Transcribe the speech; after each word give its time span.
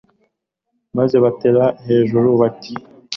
maze 0.97 1.15
bagatera 1.23 1.63
hejuru 1.87 2.27
bati 2.41 2.73